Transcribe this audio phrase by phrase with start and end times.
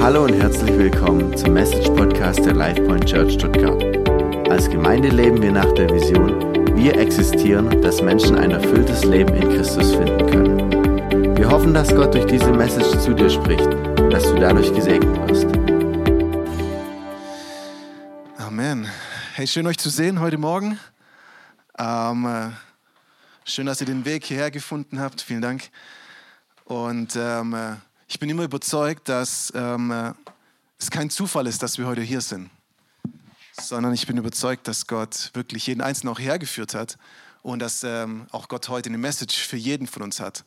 [0.00, 3.82] Hallo und herzlich willkommen zum Message Podcast der LifePoint Church Stuttgart.
[4.48, 9.48] Als Gemeinde leben wir nach der Vision, wir existieren, dass Menschen ein erfülltes Leben in
[9.48, 11.36] Christus finden können.
[11.36, 15.16] Wir hoffen, dass Gott durch diese Message zu dir spricht und dass du dadurch gesegnet
[15.28, 15.46] wirst.
[18.38, 18.88] Amen.
[19.34, 20.78] Hey, schön euch zu sehen heute Morgen.
[21.78, 22.50] Ähm, äh,
[23.44, 25.20] schön, dass ihr den Weg hierher gefunden habt.
[25.20, 25.68] Vielen Dank.
[26.64, 27.74] Und ähm, äh,
[28.08, 30.12] ich bin immer überzeugt, dass ähm, äh,
[30.78, 32.50] es kein Zufall ist, dass wir heute hier sind,
[33.60, 36.98] sondern ich bin überzeugt, dass Gott wirklich jeden Einzelnen auch hergeführt hat
[37.42, 40.44] und dass ähm, auch Gott heute eine Message für jeden von uns hat.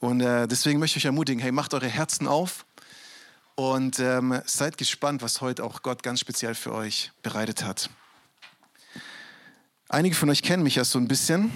[0.00, 2.64] Und äh, deswegen möchte ich euch ermutigen, hey, macht eure Herzen auf
[3.54, 7.90] und ähm, seid gespannt, was heute auch Gott ganz speziell für euch bereitet hat.
[9.88, 11.52] Einige von euch kennen mich ja so ein bisschen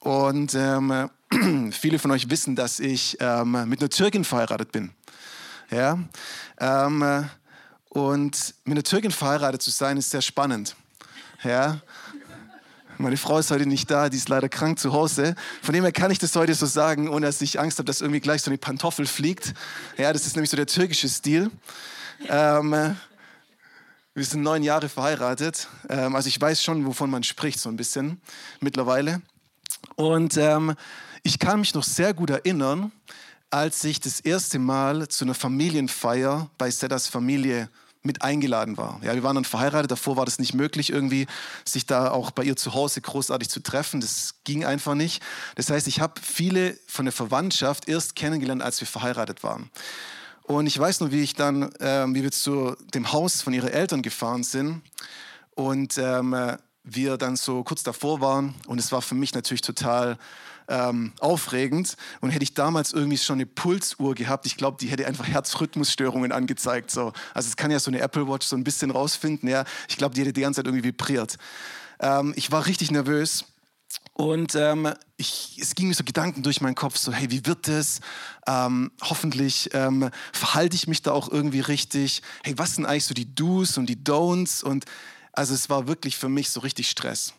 [0.00, 1.10] und ähm,
[1.72, 4.90] viele von euch wissen, dass ich ähm, mit einer Türkin verheiratet bin.
[5.70, 5.98] Ja?
[6.58, 7.22] Ähm, äh,
[7.90, 10.74] und mit einer Türkin verheiratet zu sein, ist sehr spannend.
[11.44, 11.80] Ja?
[12.98, 15.34] Meine Frau ist heute nicht da, die ist leider krank zu Hause.
[15.62, 18.00] Von dem her kann ich das heute so sagen, ohne dass ich Angst habe, dass
[18.00, 19.54] irgendwie gleich so eine Pantoffel fliegt.
[19.96, 21.50] Ja, das ist nämlich so der türkische Stil.
[22.28, 22.90] Ähm, äh,
[24.14, 25.68] wir sind neun Jahre verheiratet.
[25.88, 28.20] Ähm, also ich weiß schon, wovon man spricht, so ein bisschen
[28.60, 29.22] mittlerweile.
[29.96, 30.74] Und ähm,
[31.22, 32.92] ich kann mich noch sehr gut erinnern,
[33.50, 37.68] als ich das erste Mal zu einer Familienfeier bei Sedas Familie
[38.02, 38.98] mit eingeladen war.
[39.02, 41.26] Ja, wir waren dann verheiratet, davor war das nicht möglich, irgendwie
[41.64, 44.00] sich da auch bei ihr zu Hause großartig zu treffen.
[44.00, 45.22] Das ging einfach nicht.
[45.56, 49.70] Das heißt, ich habe viele von der Verwandtschaft erst kennengelernt, als wir verheiratet waren.
[50.44, 53.68] Und ich weiß nur, wie ich dann, äh, wie wir zu dem Haus von ihren
[53.68, 54.82] Eltern gefahren sind
[55.54, 56.34] und ähm,
[56.82, 58.54] wir dann so kurz davor waren.
[58.66, 60.18] Und es war für mich natürlich total
[60.68, 61.96] ähm, aufregend.
[62.20, 66.32] Und hätte ich damals irgendwie schon eine Pulsuhr gehabt, ich glaube, die hätte einfach Herzrhythmusstörungen
[66.32, 66.90] angezeigt.
[66.90, 67.12] So.
[67.34, 69.48] Also es kann ja so eine Apple Watch so ein bisschen rausfinden.
[69.48, 69.64] Ja.
[69.88, 71.36] Ich glaube, die hätte die ganze Zeit irgendwie vibriert.
[71.98, 73.44] Ähm, ich war richtig nervös.
[74.12, 77.66] Und ähm, ich, es ging mir so Gedanken durch meinen Kopf, so hey, wie wird
[77.66, 78.00] das?
[78.46, 82.22] Ähm, hoffentlich ähm, verhalte ich mich da auch irgendwie richtig.
[82.44, 84.62] Hey, was sind eigentlich so die Do's und die Don'ts?
[84.62, 84.84] Und
[85.32, 87.34] also es war wirklich für mich so richtig Stress.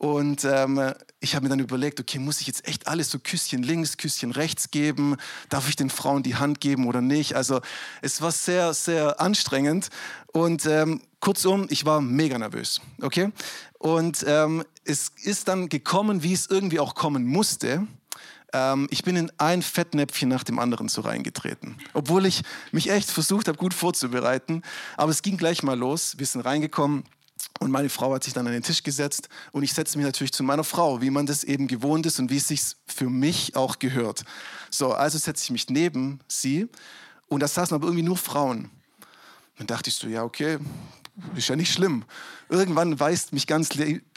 [0.00, 3.62] Und ähm, ich habe mir dann überlegt, okay, muss ich jetzt echt alles so Küsschen
[3.62, 5.18] links, Küsschen rechts geben?
[5.50, 7.34] Darf ich den Frauen die Hand geben oder nicht?
[7.36, 7.60] Also
[8.00, 9.90] es war sehr, sehr anstrengend.
[10.32, 12.80] Und ähm, kurzum, ich war mega nervös.
[13.02, 13.30] Okay?
[13.78, 17.86] Und ähm, es ist dann gekommen, wie es irgendwie auch kommen musste.
[18.54, 21.76] Ähm, ich bin in ein Fettnäpfchen nach dem anderen so reingetreten.
[21.92, 22.40] Obwohl ich
[22.72, 24.62] mich echt versucht habe, gut vorzubereiten.
[24.96, 26.14] Aber es ging gleich mal los.
[26.16, 27.04] Wir sind reingekommen.
[27.58, 30.32] Und meine Frau hat sich dann an den Tisch gesetzt und ich setze mich natürlich
[30.32, 33.54] zu meiner Frau, wie man das eben gewohnt ist und wie es sich für mich
[33.54, 34.24] auch gehört.
[34.70, 36.68] So, also setze ich mich neben sie
[37.28, 38.70] und da saßen aber irgendwie nur Frauen.
[39.58, 40.58] Dann dachte ich so, ja, okay,
[41.36, 42.04] ist ja nicht schlimm.
[42.48, 43.68] Irgendwann weist mich ganz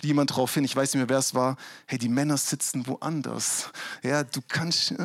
[0.02, 3.70] jemand darauf hin, ich weiß nicht mehr, wer es war, hey, die Männer sitzen woanders.
[4.04, 4.96] Ja, du kannst äh,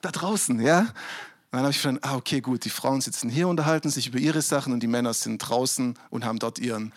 [0.00, 0.88] da draußen, ja.
[1.50, 4.42] dann habe ich verstanden, ah, okay, gut, die Frauen sitzen hier, unterhalten sich über ihre
[4.42, 6.92] Sachen und die Männer sind draußen und haben dort ihren,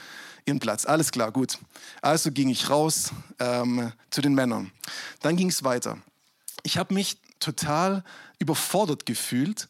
[0.48, 0.86] ihren Platz.
[0.86, 1.60] Alles klar, gut.
[2.02, 4.72] Also ging ich raus ähm, zu den Männern.
[5.22, 5.98] Dann ging es weiter.
[6.64, 8.04] Ich habe mich total
[8.40, 9.68] überfordert gefühlt,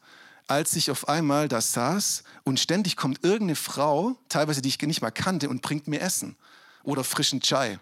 [0.48, 5.02] als ich auf einmal da saß und ständig kommt irgendeine Frau, teilweise die ich nicht
[5.02, 6.38] mal kannte, und bringt mir Essen
[6.84, 7.80] oder frischen Chai.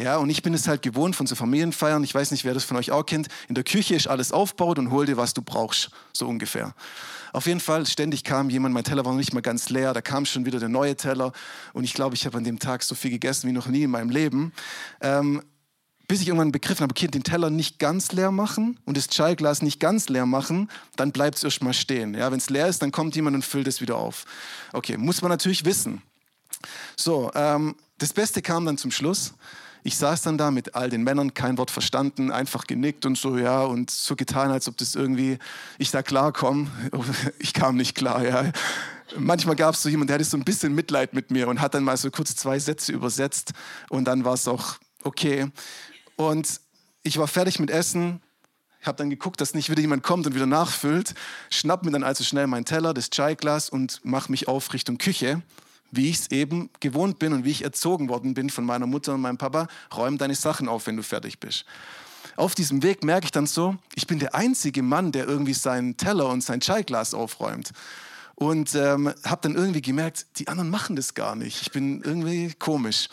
[0.00, 2.02] Ja, und ich bin es halt gewohnt von so Familienfeiern.
[2.04, 3.28] Ich weiß nicht, wer das von euch auch kennt.
[3.48, 5.90] In der Küche ist alles aufgebaut und hol dir, was du brauchst.
[6.14, 6.74] So ungefähr.
[7.34, 10.00] Auf jeden Fall, ständig kam jemand, mein Teller war noch nicht mal ganz leer, da
[10.00, 11.32] kam schon wieder der neue Teller.
[11.74, 13.90] Und ich glaube, ich habe an dem Tag so viel gegessen wie noch nie in
[13.90, 14.52] meinem Leben.
[15.02, 15.42] Ähm,
[16.08, 19.60] bis ich irgendwann begriffen habe, okay, den Teller nicht ganz leer machen und das Chai-Glas
[19.60, 22.14] nicht ganz leer machen, dann bleibt es erstmal stehen.
[22.14, 24.24] Ja, Wenn es leer ist, dann kommt jemand und füllt es wieder auf.
[24.72, 26.00] Okay, muss man natürlich wissen.
[26.96, 29.34] So, ähm, das Beste kam dann zum Schluss.
[29.82, 33.38] Ich saß dann da mit all den Männern, kein Wort verstanden, einfach genickt und so,
[33.38, 35.38] ja, und so getan, als ob das irgendwie,
[35.78, 36.68] ich da klarkomme.
[37.38, 38.52] Ich kam nicht klar, ja.
[39.16, 41.74] Manchmal gab es so jemanden, der hatte so ein bisschen Mitleid mit mir und hat
[41.74, 43.52] dann mal so kurz zwei Sätze übersetzt
[43.88, 45.50] und dann war es auch okay.
[46.16, 46.60] Und
[47.02, 48.20] ich war fertig mit Essen,
[48.82, 51.14] habe dann geguckt, dass nicht wieder jemand kommt und wieder nachfüllt,
[51.48, 55.42] schnapp mir dann also schnell mein Teller, das Chai-Glas und mache mich auf Richtung Küche
[55.90, 59.14] wie ich es eben gewohnt bin und wie ich erzogen worden bin von meiner Mutter
[59.14, 61.64] und meinem Papa, räum deine Sachen auf, wenn du fertig bist.
[62.36, 65.96] Auf diesem Weg merke ich dann so, ich bin der einzige Mann, der irgendwie seinen
[65.96, 67.72] Teller und sein Chai-Glas aufräumt.
[68.34, 71.60] Und ähm, habe dann irgendwie gemerkt, die anderen machen das gar nicht.
[71.60, 73.08] Ich bin irgendwie komisch.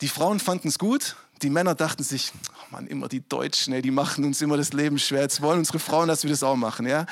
[0.00, 3.90] Die Frauen fanden es gut, die Männer dachten sich, oh Mann, immer die Deutschen, die
[3.90, 5.22] machen uns immer das Leben schwer.
[5.22, 6.86] Jetzt wollen unsere Frauen, dass wir das auch machen.
[6.86, 7.06] Ja?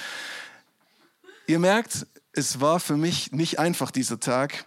[1.49, 2.07] Ihr merkt,
[2.37, 4.67] es war für mich nicht einfach dieser Tag.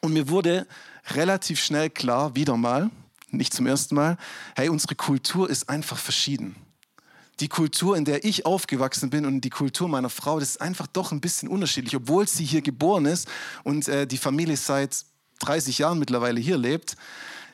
[0.00, 0.66] Und mir wurde
[1.10, 2.90] relativ schnell klar, wieder mal,
[3.30, 4.18] nicht zum ersten Mal,
[4.56, 6.56] hey, unsere Kultur ist einfach verschieden.
[7.38, 10.86] Die Kultur, in der ich aufgewachsen bin und die Kultur meiner Frau, das ist einfach
[10.86, 13.28] doch ein bisschen unterschiedlich, obwohl sie hier geboren ist
[13.62, 15.04] und äh, die Familie seit
[15.40, 16.96] 30 Jahren mittlerweile hier lebt.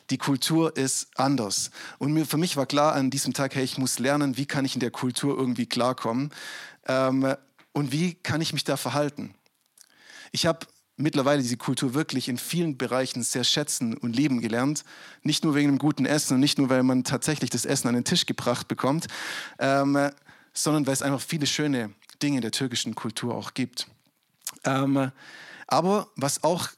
[0.09, 1.69] Die Kultur ist anders.
[1.97, 4.65] Und mir, für mich war klar an diesem Tag, hey, ich muss lernen, wie kann
[4.65, 6.31] ich in der Kultur irgendwie klarkommen
[6.87, 7.35] ähm,
[7.73, 9.35] und wie kann ich mich da verhalten.
[10.35, 10.65] Ich habe
[10.97, 14.83] mittlerweile diese Kultur wirklich in vielen Bereichen sehr schätzen und lieben gelernt.
[15.21, 17.93] Nicht nur wegen dem guten Essen und nicht nur, weil man tatsächlich das Essen an
[17.93, 19.07] den Tisch gebracht bekommt,
[19.59, 20.09] ähm,
[20.53, 21.91] sondern weil es einfach viele schöne
[22.23, 23.87] Dinge der türkischen Kultur auch gibt.
[24.63, 25.11] Ähm,
[25.67, 26.69] aber was auch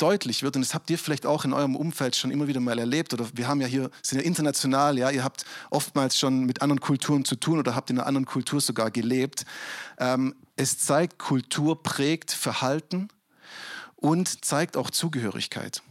[0.00, 2.78] deutlich wird, und das habt ihr vielleicht auch in eurem Umfeld schon immer wieder mal
[2.78, 6.62] erlebt, oder wir haben ja hier, sind ja international, ja, ihr habt oftmals schon mit
[6.62, 9.44] anderen Kulturen zu tun oder habt in einer anderen Kultur sogar gelebt.
[9.98, 13.08] Ähm, es zeigt, Kultur prägt Verhalten
[13.96, 15.82] und zeigt auch Zugehörigkeit.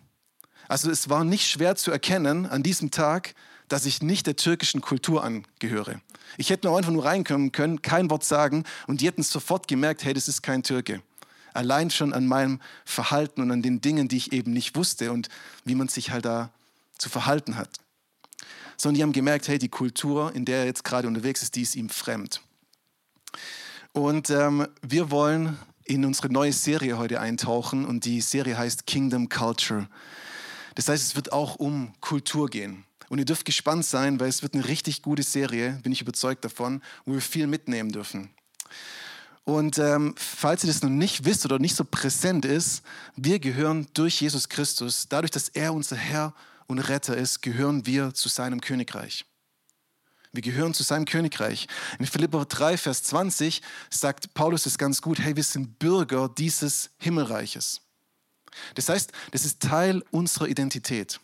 [0.67, 3.33] Also es war nicht schwer zu erkennen an diesem Tag,
[3.69, 6.01] dass ich nicht der türkischen Kultur angehöre.
[6.37, 10.03] Ich hätte nur einfach nur reinkommen können, kein Wort sagen und die hätten sofort gemerkt,
[10.03, 11.01] hey, das ist kein Türke.
[11.53, 15.29] Allein schon an meinem Verhalten und an den Dingen, die ich eben nicht wusste und
[15.65, 16.51] wie man sich halt da
[16.97, 17.69] zu verhalten hat.
[18.77, 21.61] Sondern die haben gemerkt, hey, die Kultur, in der er jetzt gerade unterwegs ist, die
[21.61, 22.41] ist ihm fremd.
[23.91, 29.27] Und ähm, wir wollen in unsere neue Serie heute eintauchen und die Serie heißt Kingdom
[29.27, 29.87] Culture.
[30.75, 32.85] Das heißt, es wird auch um Kultur gehen.
[33.09, 36.45] Und ihr dürft gespannt sein, weil es wird eine richtig gute Serie, bin ich überzeugt
[36.45, 38.29] davon, wo wir viel mitnehmen dürfen.
[39.43, 42.83] Und ähm, falls ihr das noch nicht wisst oder nicht so präsent ist,
[43.15, 46.33] wir gehören durch Jesus Christus, dadurch, dass er unser Herr
[46.67, 49.25] und Retter ist, gehören wir zu seinem Königreich.
[50.31, 51.67] Wir gehören zu seinem Königreich.
[51.97, 56.91] In Philipper 3, Vers 20 sagt Paulus es ganz gut, hey, wir sind Bürger dieses
[56.99, 57.81] Himmelreiches.
[58.75, 61.19] Das heißt, das ist Teil unserer Identität.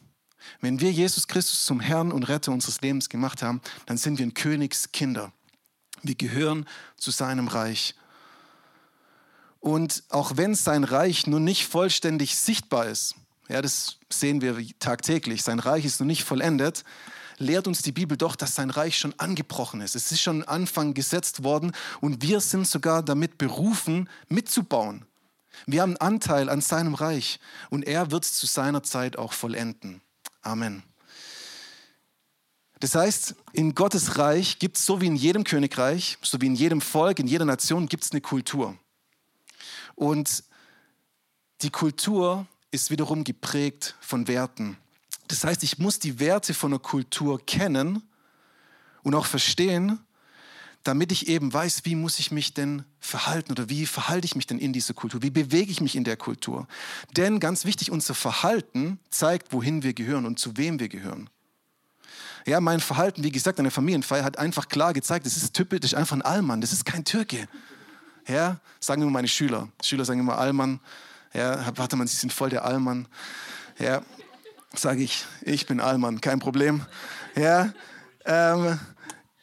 [0.61, 4.25] Wenn wir Jesus Christus zum Herrn und Retter unseres Lebens gemacht haben, dann sind wir
[4.25, 5.31] ein Königskinder.
[6.01, 6.65] Wir gehören
[6.97, 7.95] zu seinem Reich.
[9.65, 13.15] Und auch wenn sein Reich nur nicht vollständig sichtbar ist,
[13.49, 16.83] ja, das sehen wir tagtäglich, sein Reich ist noch nicht vollendet,
[17.39, 19.95] lehrt uns die Bibel doch, dass sein Reich schon angebrochen ist.
[19.95, 25.03] Es ist schon Anfang gesetzt worden und wir sind sogar damit berufen, mitzubauen.
[25.65, 27.39] Wir haben Anteil an seinem Reich
[27.71, 29.99] und er wird es zu seiner Zeit auch vollenden.
[30.43, 30.83] Amen.
[32.81, 36.53] Das heißt, in Gottes Reich gibt es so wie in jedem Königreich, so wie in
[36.53, 38.77] jedem Volk, in jeder Nation gibt es eine Kultur.
[39.95, 40.43] Und
[41.61, 44.77] die Kultur ist wiederum geprägt von Werten.
[45.27, 48.03] Das heißt, ich muss die Werte von einer Kultur kennen
[49.03, 49.99] und auch verstehen,
[50.83, 54.45] damit ich eben weiß, wie muss ich mich denn verhalten oder wie verhalte ich mich
[54.45, 56.67] denn in dieser Kultur, wie bewege ich mich in der Kultur.
[57.17, 61.29] Denn ganz wichtig, unser Verhalten zeigt, wohin wir gehören und zu wem wir gehören.
[62.45, 65.95] Ja, mein Verhalten, wie gesagt, an der Familienfeier hat einfach klar gezeigt, das ist typisch
[65.95, 67.47] einfach ein Allmann, das ist kein Türke.
[68.27, 69.67] Ja, sagen immer meine Schüler.
[69.83, 70.79] Schüler sagen immer Allmann.
[71.33, 73.07] Ja, warte mal, sie sind voll der Allmann.
[73.77, 74.01] Ja,
[74.73, 76.85] sage ich, ich bin Allmann, kein Problem.
[77.35, 77.73] Ja,
[78.25, 78.79] ähm,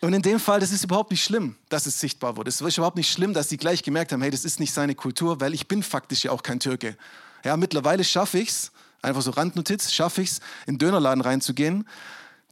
[0.00, 2.48] und in dem Fall, das ist überhaupt nicht schlimm, dass es sichtbar wurde.
[2.48, 4.96] Es ist überhaupt nicht schlimm, dass sie gleich gemerkt haben, hey, das ist nicht seine
[4.96, 6.96] Kultur, weil ich bin faktisch ja auch kein Türke.
[7.44, 11.86] Ja, mittlerweile schaffe ich es, einfach so Randnotiz, schaffe ich es, in den Dönerladen reinzugehen,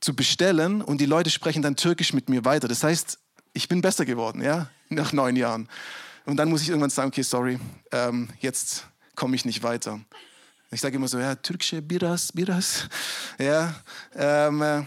[0.01, 2.69] zu bestellen und die Leute sprechen dann türkisch mit mir weiter.
[2.69, 3.19] Das heißt,
[3.53, 5.69] ich bin besser geworden, ja, nach neun Jahren.
[6.25, 7.59] Und dann muss ich irgendwann sagen, okay, sorry,
[7.93, 10.01] ähm, jetzt komme ich nicht weiter.
[10.71, 12.89] Ich sage immer so, ja, türkische Biras, Biras.
[13.39, 13.75] Ja,
[14.15, 14.83] ähm, äh,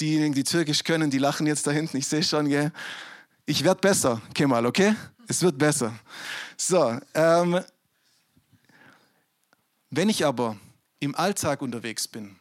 [0.00, 1.98] diejenigen, die Türkisch können, die lachen jetzt da hinten.
[1.98, 2.72] Ich sehe schon, gell?
[3.44, 4.94] Ich werde besser, Kemal, okay?
[5.28, 5.92] Es wird besser.
[6.56, 7.60] So, ähm,
[9.90, 10.56] wenn ich aber
[10.98, 12.36] im Alltag unterwegs bin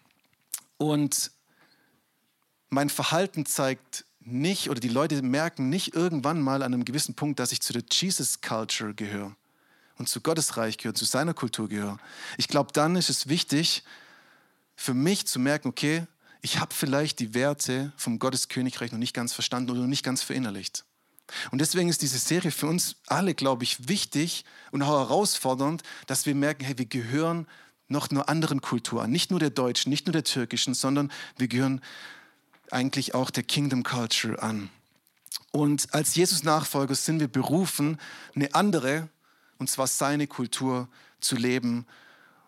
[0.77, 1.31] und
[2.69, 7.39] mein Verhalten zeigt nicht, oder die Leute merken nicht irgendwann mal an einem gewissen Punkt,
[7.39, 9.35] dass ich zu der Jesus Culture gehöre,
[9.97, 11.99] und zu Gottes Reich gehöre, zu seiner Kultur gehöre.
[12.37, 13.83] Ich glaube, dann ist es wichtig
[14.75, 16.07] für mich zu merken, okay,
[16.41, 20.05] ich habe vielleicht die Werte vom Gottes Königreich noch nicht ganz verstanden oder noch nicht
[20.05, 20.85] ganz verinnerlicht.
[21.51, 26.25] Und deswegen ist diese Serie für uns alle, glaube ich, wichtig und auch herausfordernd, dass
[26.25, 27.45] wir merken, hey, wir gehören
[27.87, 29.11] noch einer anderen Kultur an.
[29.11, 31.81] Nicht nur der deutschen, nicht nur der türkischen, sondern wir gehören
[32.73, 34.69] eigentlich auch der Kingdom Culture an.
[35.51, 37.99] Und als Jesus-Nachfolger sind wir berufen,
[38.35, 39.09] eine andere
[39.57, 40.87] und zwar seine Kultur
[41.19, 41.85] zu leben.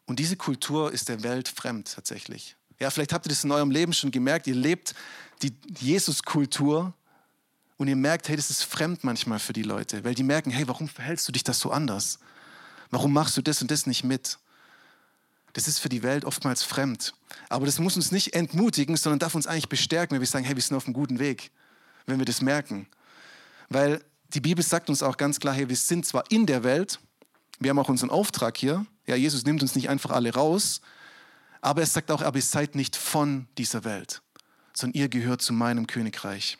[0.06, 2.56] Und diese Kultur ist der Welt fremd tatsächlich.
[2.80, 4.48] Ja, vielleicht habt ihr das in eurem Leben schon gemerkt.
[4.48, 4.96] Ihr lebt
[5.42, 6.94] die Jesus-Kultur
[7.78, 10.68] und ihr merkt, hey, das ist fremd manchmal für die Leute, weil die merken, hey,
[10.68, 12.20] warum verhältst du dich das so anders?
[12.90, 14.38] Warum machst du das und das nicht mit?
[15.54, 17.14] Das ist für die Welt oftmals fremd.
[17.50, 20.56] Aber das muss uns nicht entmutigen, sondern darf uns eigentlich bestärken, wenn wir sagen, hey,
[20.56, 21.52] wir sind auf einem guten Weg,
[22.06, 22.88] wenn wir das merken.
[23.70, 24.04] Weil
[24.34, 27.00] die Bibel sagt uns auch ganz klar, hey, wir sind zwar in der Welt,
[27.60, 28.86] wir haben auch unseren Auftrag hier.
[29.08, 30.82] Ja, Jesus nimmt uns nicht einfach alle raus,
[31.62, 34.22] aber er sagt auch, aber ihr seid nicht von dieser Welt,
[34.74, 36.58] sondern ihr gehört zu meinem Königreich.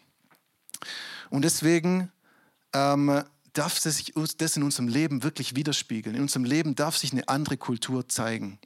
[1.30, 2.12] Und deswegen
[2.74, 6.16] ähm, darf sich das in unserem Leben wirklich widerspiegeln.
[6.16, 8.60] In unserem Leben darf sich eine andere Kultur zeigen.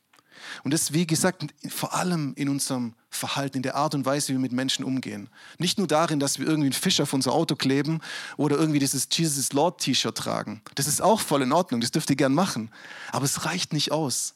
[0.63, 4.33] Und das, wie gesagt, vor allem in unserem Verhalten, in der Art und Weise, wie
[4.33, 5.29] wir mit Menschen umgehen.
[5.57, 8.01] Nicht nur darin, dass wir irgendwie einen Fisch auf unser Auto kleben
[8.37, 10.61] oder irgendwie dieses Jesus Lord T-Shirt tragen.
[10.75, 12.71] Das ist auch voll in Ordnung, das dürft ihr gern machen.
[13.11, 14.35] Aber es reicht nicht aus.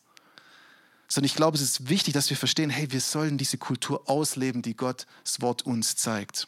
[1.08, 4.62] Sondern ich glaube, es ist wichtig, dass wir verstehen, hey, wir sollen diese Kultur ausleben,
[4.62, 5.08] die Gottes
[5.40, 6.48] Wort uns zeigt.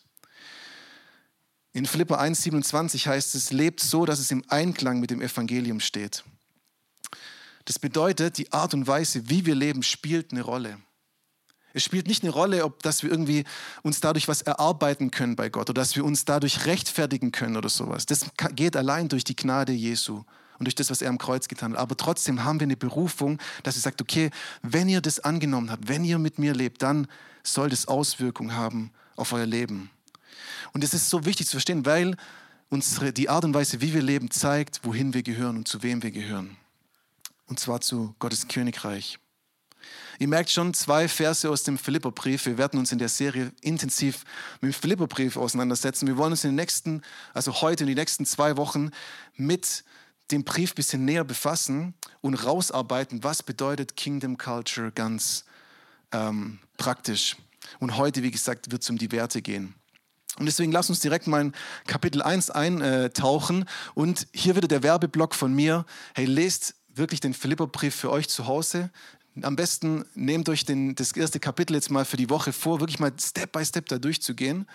[1.73, 6.23] In Philippa 1,27 heißt es, lebt so, dass es im Einklang mit dem Evangelium steht.
[7.65, 10.77] Das bedeutet, die Art und Weise, wie wir leben, spielt eine Rolle.
[11.73, 13.45] Es spielt nicht eine Rolle, ob dass wir irgendwie
[13.81, 17.69] uns dadurch was erarbeiten können bei Gott oder dass wir uns dadurch rechtfertigen können oder
[17.69, 18.05] sowas.
[18.05, 18.25] Das
[18.55, 20.23] geht allein durch die Gnade Jesu
[20.59, 21.79] und durch das, was er am Kreuz getan hat.
[21.79, 25.87] Aber trotzdem haben wir eine Berufung, dass er sagt, okay, wenn ihr das angenommen habt,
[25.87, 27.07] wenn ihr mit mir lebt, dann
[27.43, 29.89] soll das Auswirkungen haben auf euer Leben.
[30.73, 32.15] Und es ist so wichtig zu verstehen, weil
[32.69, 36.03] unsere, die Art und Weise, wie wir leben, zeigt, wohin wir gehören und zu wem
[36.03, 36.57] wir gehören
[37.51, 39.19] und zwar zu Gottes Königreich.
[40.19, 42.45] Ihr merkt schon zwei Verse aus dem Philipperbrief.
[42.45, 44.23] Wir werden uns in der Serie intensiv
[44.61, 46.07] mit dem Philipperbrief auseinandersetzen.
[46.07, 47.01] Wir wollen uns in den nächsten,
[47.33, 48.91] also heute in den nächsten zwei Wochen
[49.35, 49.83] mit
[50.31, 55.43] dem Brief ein bisschen näher befassen und rausarbeiten, was bedeutet Kingdom Culture ganz
[56.13, 57.35] ähm, praktisch.
[57.79, 59.75] Und heute, wie gesagt, wird es um die Werte gehen.
[60.39, 61.53] Und deswegen lass uns direkt mal in
[61.85, 63.65] Kapitel 1 eintauchen.
[63.93, 65.85] Und hier wieder der Werbeblock von mir.
[66.15, 68.89] Hey, lest wirklich den Philipperbrief für euch zu Hause.
[69.41, 72.99] Am besten nehmt euch den, das erste Kapitel jetzt mal für die Woche vor, wirklich
[72.99, 74.67] mal Step by Step da durchzugehen,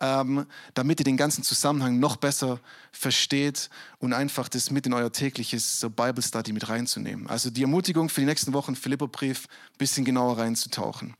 [0.00, 2.60] ähm, damit ihr den ganzen Zusammenhang noch besser
[2.92, 3.68] versteht
[3.98, 7.26] und einfach das mit in euer tägliches so Bible Study mit reinzunehmen.
[7.26, 11.14] Also die Ermutigung für die nächsten Wochen, Philipperbrief, ein bisschen genauer reinzutauchen.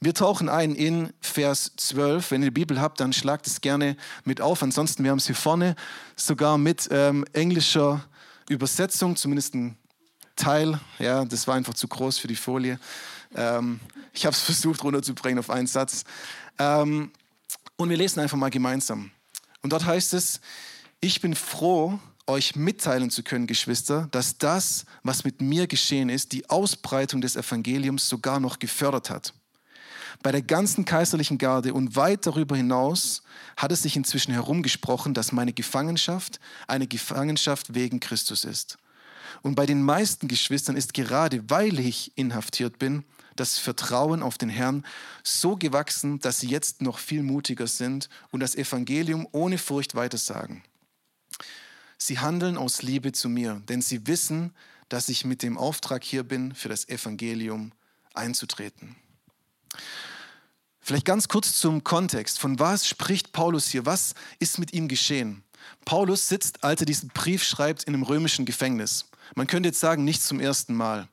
[0.00, 2.32] Wir tauchen ein in Vers 12.
[2.32, 4.60] Wenn ihr die Bibel habt, dann schlagt es gerne mit auf.
[4.64, 5.76] Ansonsten, wir haben es hier vorne
[6.16, 8.04] sogar mit ähm, englischer
[8.48, 9.78] Übersetzung, zumindest ein
[10.36, 10.78] Teil.
[10.98, 12.78] Ja, das war einfach zu groß für die Folie.
[13.34, 13.80] Ähm,
[14.12, 16.04] ich habe es versucht runterzubringen auf einen Satz.
[16.58, 17.10] Ähm,
[17.76, 19.10] und wir lesen einfach mal gemeinsam.
[19.62, 20.40] Und dort heißt es,
[21.00, 26.32] ich bin froh, euch mitteilen zu können, Geschwister, dass das, was mit mir geschehen ist,
[26.32, 29.34] die Ausbreitung des Evangeliums sogar noch gefördert hat.
[30.22, 33.22] Bei der ganzen kaiserlichen Garde und weit darüber hinaus
[33.56, 38.78] hat es sich inzwischen herumgesprochen, dass meine Gefangenschaft eine Gefangenschaft wegen Christus ist.
[39.42, 43.04] Und bei den meisten Geschwistern ist gerade, weil ich inhaftiert bin,
[43.36, 44.84] das Vertrauen auf den Herrn
[45.22, 50.62] so gewachsen, dass sie jetzt noch viel mutiger sind und das Evangelium ohne Furcht weitersagen.
[51.98, 54.52] Sie handeln aus Liebe zu mir, denn sie wissen,
[54.88, 57.72] dass ich mit dem Auftrag hier bin, für das Evangelium
[58.12, 58.96] einzutreten.
[60.80, 62.38] Vielleicht ganz kurz zum Kontext.
[62.38, 63.86] Von was spricht Paulus hier?
[63.86, 65.42] Was ist mit ihm geschehen?
[65.86, 69.06] Paulus sitzt, als er diesen Brief schreibt, in einem römischen Gefängnis.
[69.34, 71.08] Man könnte jetzt sagen, nicht zum ersten Mal.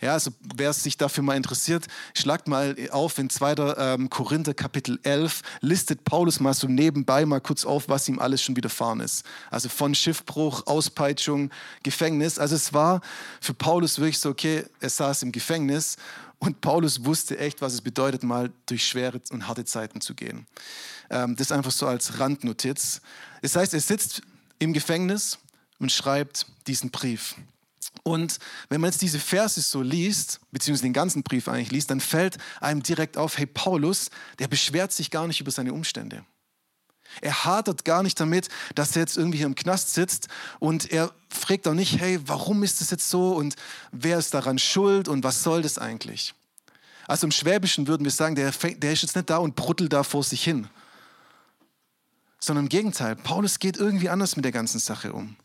[0.00, 3.54] Ja, also wer sich dafür mal interessiert, schlagt mal auf in 2.
[3.76, 8.42] Ähm, Korinther Kapitel 11, listet Paulus mal so nebenbei mal kurz auf, was ihm alles
[8.42, 9.24] schon widerfahren ist.
[9.50, 11.50] Also von Schiffbruch, Auspeitschung,
[11.82, 12.38] Gefängnis.
[12.38, 13.00] Also es war
[13.40, 15.96] für Paulus wirklich so, okay, er saß im Gefängnis
[16.38, 20.46] und Paulus wusste echt, was es bedeutet, mal durch schwere und harte Zeiten zu gehen.
[21.10, 23.00] Ähm, das einfach so als Randnotiz.
[23.42, 24.22] Das heißt, er sitzt
[24.58, 25.38] im Gefängnis
[25.78, 27.36] und schreibt diesen Brief.
[28.04, 32.00] Und wenn man jetzt diese Verse so liest, beziehungsweise den ganzen Brief eigentlich liest, dann
[32.00, 36.24] fällt einem direkt auf, hey, Paulus, der beschwert sich gar nicht über seine Umstände.
[37.20, 40.28] Er hadert gar nicht damit, dass er jetzt irgendwie hier im Knast sitzt
[40.60, 43.54] und er fragt auch nicht, hey, warum ist das jetzt so und
[43.92, 46.34] wer ist daran schuld und was soll das eigentlich?
[47.06, 50.02] Also im Schwäbischen würden wir sagen, der, der ist jetzt nicht da und bruttelt da
[50.02, 50.68] vor sich hin,
[52.40, 55.36] sondern im Gegenteil, Paulus geht irgendwie anders mit der ganzen Sache um.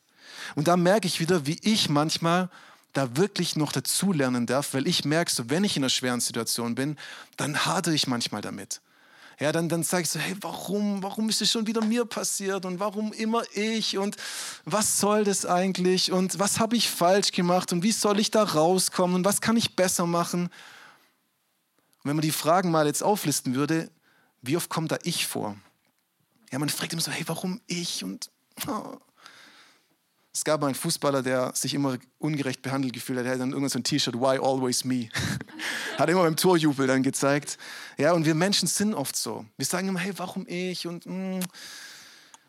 [0.55, 2.49] Und da merke ich wieder, wie ich manchmal
[2.93, 6.75] da wirklich noch dazulernen darf, weil ich merke, so wenn ich in einer schweren Situation
[6.75, 6.97] bin,
[7.35, 8.81] dann hadere ich manchmal damit.
[9.39, 12.65] Ja, dann, dann sage ich so, hey, warum, warum ist es schon wieder mir passiert
[12.65, 14.15] und warum immer ich und
[14.65, 18.43] was soll das eigentlich und was habe ich falsch gemacht und wie soll ich da
[18.43, 20.45] rauskommen und was kann ich besser machen?
[20.45, 20.51] Und
[22.05, 23.91] wenn man die Fragen mal jetzt auflisten würde,
[24.41, 25.55] wie oft kommt da ich vor?
[26.51, 28.31] Ja, man fragt immer so, hey, warum ich und
[28.67, 28.97] oh,
[30.37, 33.25] Es gab einen Fußballer, der sich immer ungerecht behandelt gefühlt hat.
[33.25, 35.09] Er hat dann irgendwann so ein T-Shirt, Why Always Me?
[35.97, 37.57] hat immer beim Torjubel dann gezeigt.
[37.97, 39.47] Ja, und wir Menschen sind oft so.
[39.57, 40.85] Wir sagen immer, hey, warum ich?
[40.85, 41.39] Und, mm.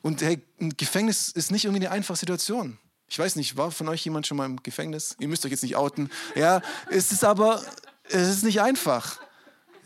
[0.02, 2.76] und hey, ein Gefängnis ist nicht irgendwie eine einfache Situation.
[3.09, 5.16] Ich weiß nicht, war von euch jemand schon mal im Gefängnis?
[5.18, 6.11] Ihr müsst euch jetzt nicht outen.
[6.35, 7.62] Ja, es ist aber,
[8.04, 9.18] es ist nicht einfach.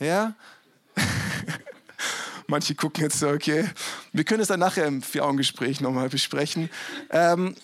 [0.00, 0.34] Ja,
[2.48, 3.64] Manche gucken jetzt so, okay,
[4.12, 6.68] wir können es dann nachher im Vier-Augen-Gespräch nochmal besprechen.
[7.10, 7.54] Ähm,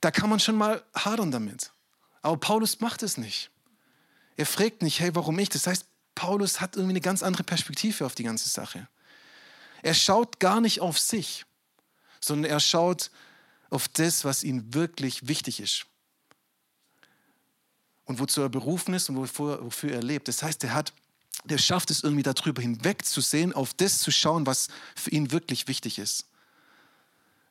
[0.00, 1.72] da kann man schon mal hadern damit.
[2.22, 3.50] Aber Paulus macht es nicht.
[4.36, 5.48] Er fragt nicht, hey, warum ich?
[5.48, 8.88] Das heißt, Paulus hat irgendwie eine ganz andere Perspektive auf die ganze Sache.
[9.82, 11.46] Er schaut gar nicht auf sich,
[12.20, 13.10] sondern er schaut
[13.70, 15.86] auf das, was ihm wirklich wichtig ist.
[18.04, 20.28] Und wozu er berufen ist und wofür, wofür er lebt.
[20.28, 20.92] Das heißt, er hat
[21.44, 25.98] der schafft es irgendwie darüber hinwegzusehen, auf das zu schauen, was für ihn wirklich wichtig
[25.98, 26.26] ist.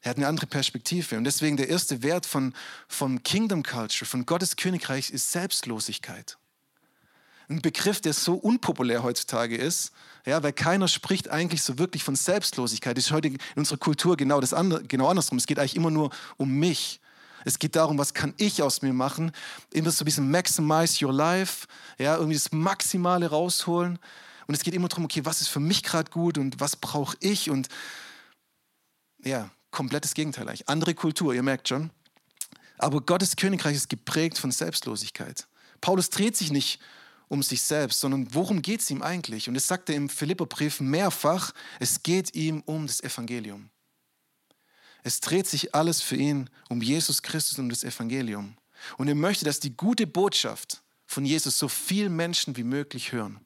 [0.02, 1.18] Er hat eine andere Perspektive.
[1.18, 2.54] Und deswegen der erste Wert von,
[2.88, 6.38] von Kingdom Culture, von Gottes Königreich, ist Selbstlosigkeit.
[7.50, 9.92] Ein Begriff, der so unpopulär heutzutage ist,
[10.26, 12.96] ja, weil keiner spricht eigentlich so wirklich von Selbstlosigkeit.
[12.96, 15.38] Das ist heute in unserer Kultur genau, das andere, genau andersrum.
[15.38, 17.02] Es geht eigentlich immer nur um mich.
[17.46, 19.32] Es geht darum, was kann ich aus mir machen?
[19.72, 23.98] Immer so ein bisschen maximize your life, ja, irgendwie das Maximale rausholen.
[24.46, 27.16] Und es geht immer darum, okay, was ist für mich gerade gut und was brauche
[27.20, 27.50] ich?
[27.50, 27.68] Und
[29.24, 30.70] ja, komplettes Gegenteil eigentlich.
[30.70, 31.92] Andere Kultur, ihr merkt schon.
[32.78, 35.48] Aber Gottes Königreich ist geprägt von Selbstlosigkeit.
[35.82, 36.80] Paulus dreht sich nicht
[37.28, 39.48] um sich selbst, sondern worum geht es ihm eigentlich?
[39.48, 43.70] Und das sagt er im Philipperbrief mehrfach, es geht ihm um das Evangelium.
[45.04, 48.58] Es dreht sich alles für ihn um Jesus Christus und das Evangelium.
[48.98, 53.40] Und er möchte, dass die gute Botschaft von Jesus so viele Menschen wie möglich hören.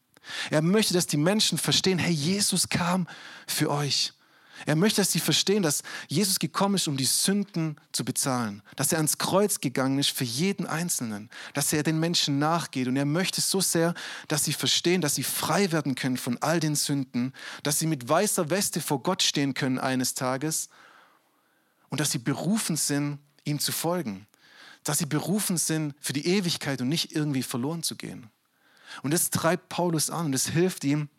[0.49, 3.07] Er möchte, dass die Menschen verstehen, hey, Jesus kam
[3.47, 4.13] für euch.
[4.65, 8.91] Er möchte, dass sie verstehen, dass Jesus gekommen ist, um die Sünden zu bezahlen, dass
[8.91, 12.87] er ans Kreuz gegangen ist für jeden Einzelnen, dass er den Menschen nachgeht.
[12.87, 13.93] Und er möchte so sehr,
[14.27, 17.33] dass sie verstehen, dass sie frei werden können von all den Sünden,
[17.63, 20.69] dass sie mit weißer Weste vor Gott stehen können eines Tages
[21.89, 24.27] und dass sie berufen sind, ihm zu folgen.
[24.83, 28.29] Dass sie berufen sind für die Ewigkeit und nicht irgendwie verloren zu gehen.
[29.01, 31.09] Und das treibt Paulus an und das hilft ihm,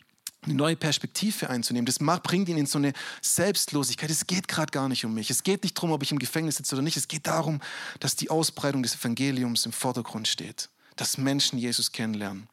[0.45, 1.87] eine neue Perspektive einzunehmen.
[1.87, 4.11] Das bringt ihn in so eine Selbstlosigkeit.
[4.11, 5.31] Es geht gerade gar nicht um mich.
[5.31, 6.97] Es geht nicht darum, ob ich im Gefängnis sitze oder nicht.
[6.97, 7.61] Es geht darum,
[8.01, 10.69] dass die Ausbreitung des Evangeliums im Vordergrund steht.
[10.97, 12.49] Dass Menschen Jesus kennenlernen.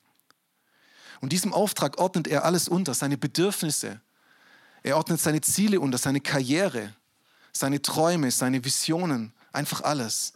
[1.20, 4.02] Und diesem Auftrag ordnet er alles unter, seine Bedürfnisse.
[4.84, 6.96] Er ordnet seine Ziele unter, seine Karriere,
[7.54, 10.34] seine Träume, seine Visionen, einfach alles.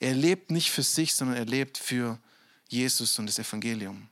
[0.00, 2.18] Er lebt nicht für sich, sondern er lebt für
[2.68, 4.08] Jesus und das Evangelium.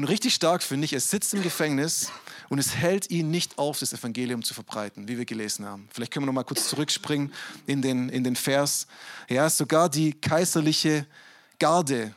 [0.00, 2.10] Und richtig stark finde ich, er sitzt im Gefängnis
[2.48, 5.90] und es hält ihn nicht auf, das Evangelium zu verbreiten, wie wir gelesen haben.
[5.92, 7.34] Vielleicht können wir noch mal kurz zurückspringen
[7.66, 8.86] in den, in den Vers.
[9.28, 11.06] Ja, sogar die kaiserliche
[11.58, 12.14] Garde.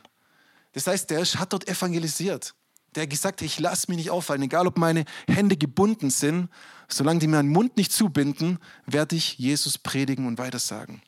[0.72, 2.54] Das heißt, der hat dort evangelisiert.
[2.94, 6.48] Der hat gesagt, ich lasse mich nicht auffallen, egal ob meine Hände gebunden sind,
[6.88, 11.02] solange die meinen Mund nicht zubinden, werde ich Jesus predigen und weitersagen.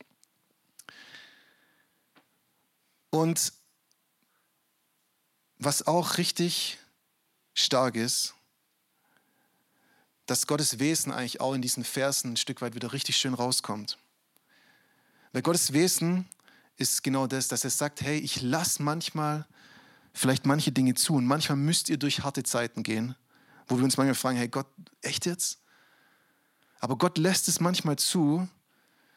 [3.08, 3.54] Und
[5.58, 6.78] was auch richtig
[7.54, 8.34] stark ist,
[10.26, 13.98] dass Gottes Wesen eigentlich auch in diesen Versen ein Stück weit wieder richtig schön rauskommt.
[15.32, 16.26] Weil Gottes Wesen
[16.76, 19.46] ist genau das, dass er sagt, hey, ich lasse manchmal
[20.12, 23.14] vielleicht manche Dinge zu und manchmal müsst ihr durch harte Zeiten gehen,
[23.68, 24.66] wo wir uns manchmal fragen, hey Gott,
[25.02, 25.60] echt jetzt?
[26.80, 28.48] Aber Gott lässt es manchmal zu.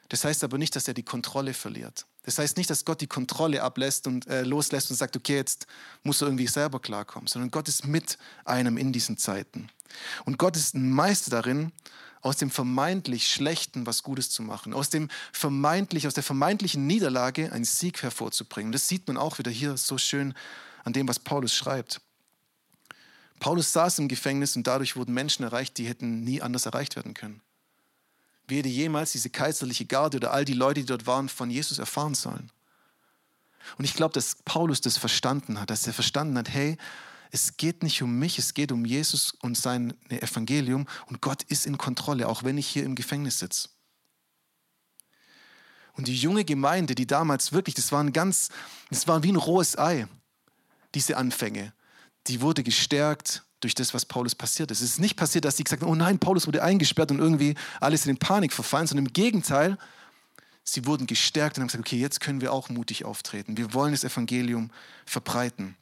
[0.09, 2.05] Das heißt aber nicht, dass er die Kontrolle verliert.
[2.23, 5.67] Das heißt nicht, dass Gott die Kontrolle ablässt und äh, loslässt und sagt, okay, jetzt
[6.03, 9.69] muss er irgendwie selber klarkommen, sondern Gott ist mit einem in diesen Zeiten.
[10.25, 11.71] Und Gott ist ein Meister darin,
[12.21, 17.51] aus dem vermeintlich Schlechten was Gutes zu machen, aus dem vermeintlich, aus der vermeintlichen Niederlage
[17.53, 18.71] einen Sieg hervorzubringen.
[18.71, 20.33] Das sieht man auch wieder hier so schön
[20.83, 22.01] an dem, was Paulus schreibt.
[23.39, 27.13] Paulus saß im Gefängnis und dadurch wurden Menschen erreicht, die hätten nie anders erreicht werden
[27.13, 27.41] können.
[28.49, 31.77] Wie hätte jemals diese kaiserliche Garde oder all die Leute, die dort waren, von Jesus
[31.77, 32.51] erfahren sollen?
[33.77, 36.77] Und ich glaube, dass Paulus das verstanden hat, dass er verstanden hat, hey,
[37.31, 41.67] es geht nicht um mich, es geht um Jesus und sein Evangelium und Gott ist
[41.67, 43.69] in Kontrolle, auch wenn ich hier im Gefängnis sitze.
[45.93, 48.49] Und die junge Gemeinde, die damals wirklich, das war ganz,
[48.89, 50.07] das war wie ein rohes Ei,
[50.95, 51.73] diese Anfänge,
[52.27, 54.81] die wurde gestärkt durch das, was Paulus passiert ist.
[54.81, 57.55] Es ist nicht passiert, dass sie gesagt haben, oh nein, Paulus wurde eingesperrt und irgendwie
[57.79, 59.77] alles in Panik verfallen, sondern im Gegenteil,
[60.63, 63.57] sie wurden gestärkt und haben gesagt, okay, jetzt können wir auch mutig auftreten.
[63.57, 64.71] Wir wollen das Evangelium
[65.05, 65.75] verbreiten.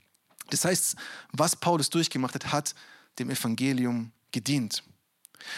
[0.50, 0.96] Das heißt,
[1.32, 2.76] was Paulus durchgemacht hat, hat
[3.20, 4.84] dem Evangelium gedient.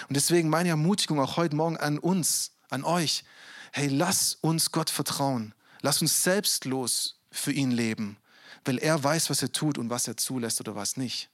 [0.08, 3.23] Und deswegen meine Ermutigung auch heute Morgen an uns, an euch,
[3.71, 5.53] hey, lass uns Gott vertrauen.
[5.82, 8.17] Lass uns selbstlos für ihn leben,
[8.65, 11.29] weil er weiß, was er tut und was er zulässt oder was nicht.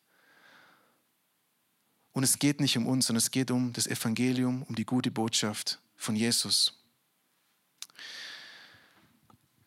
[2.16, 5.12] Und es geht nicht um uns, sondern es geht um das Evangelium, um die gute
[5.12, 6.80] Botschaft von Jesus.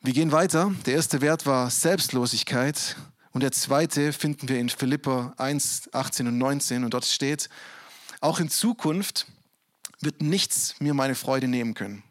[0.00, 0.74] Wir gehen weiter.
[0.86, 2.96] Der erste Wert war Selbstlosigkeit.
[3.32, 6.84] Und der zweite finden wir in Philippa 1, 18 und 19.
[6.84, 7.50] Und dort steht,
[8.22, 9.26] auch in Zukunft
[10.00, 12.02] wird nichts mir meine Freude nehmen können.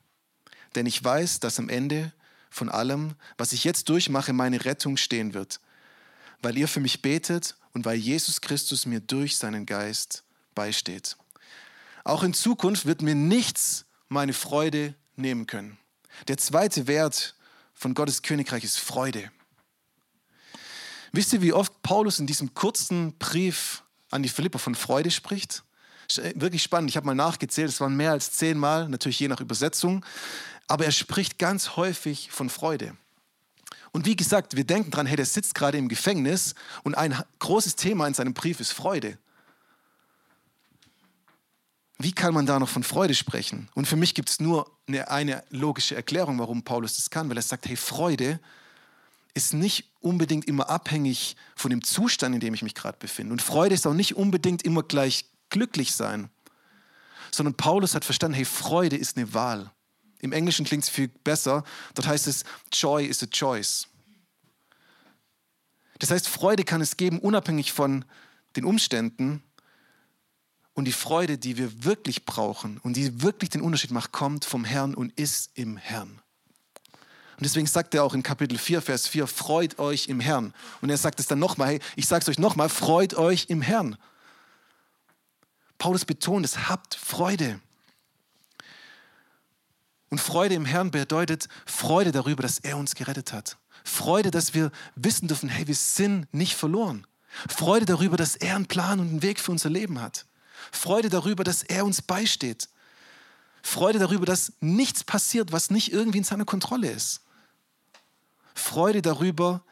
[0.75, 2.13] Denn ich weiß, dass am Ende
[2.51, 5.59] von allem, was ich jetzt durchmache, meine Rettung stehen wird.
[6.43, 10.25] Weil ihr für mich betet und weil Jesus Christus mir durch seinen Geist
[10.57, 11.15] beisteht.
[12.03, 15.77] Auch in Zukunft wird mir nichts meine Freude nehmen können.
[16.27, 17.35] Der zweite Wert
[17.75, 19.31] von Gottes Königreich ist Freude.
[21.11, 25.63] Wisst ihr, wie oft Paulus in diesem kurzen Brief an die Philipper von Freude spricht?
[26.17, 26.89] Äh, wirklich spannend.
[26.89, 30.03] Ich habe mal nachgezählt, es waren mehr als zehnmal, natürlich je nach Übersetzung.
[30.67, 32.97] Aber er spricht ganz häufig von Freude.
[33.91, 37.75] Und wie gesagt, wir denken dran, hey, der sitzt gerade im Gefängnis und ein großes
[37.75, 39.19] Thema in seinem Brief ist Freude.
[41.99, 43.69] Wie kann man da noch von Freude sprechen?
[43.73, 47.37] Und für mich gibt es nur eine, eine, logische Erklärung, warum Paulus das kann, weil
[47.37, 48.39] er sagt, hey, Freude
[49.33, 53.33] ist nicht unbedingt immer abhängig von dem Zustand, in dem ich mich gerade befinde.
[53.33, 56.29] Und Freude ist auch nicht unbedingt immer gleich glücklich sein,
[57.31, 59.71] sondern Paulus hat verstanden, hey, Freude ist eine Wahl.
[60.19, 61.63] Im Englischen klingt es viel besser.
[61.93, 63.87] Dort heißt es, Joy is a choice.
[65.99, 68.05] Das heißt, Freude kann es geben, unabhängig von
[68.55, 69.43] den Umständen,
[70.77, 74.63] und die Freude, die wir wirklich brauchen und die wirklich den Unterschied macht, kommt vom
[74.63, 76.21] Herrn und ist im Herrn.
[76.91, 80.53] Und deswegen sagt er auch in Kapitel 4, Vers 4, freut euch im Herrn.
[80.81, 83.63] Und er sagt es dann nochmal, hey, ich sage es euch nochmal, freut euch im
[83.63, 83.97] Herrn.
[85.79, 87.59] Paulus betont es, habt Freude.
[90.09, 93.57] Und Freude im Herrn bedeutet Freude darüber, dass er uns gerettet hat.
[93.83, 97.07] Freude, dass wir wissen dürfen, hey, wir sind nicht verloren.
[97.49, 100.27] Freude darüber, dass er einen Plan und einen Weg für unser Leben hat.
[100.71, 102.69] Freude darüber, dass er uns beisteht.
[103.61, 107.21] Freude darüber, dass nichts passiert, was nicht irgendwie in seiner Kontrolle ist.
[108.53, 109.63] Freude darüber,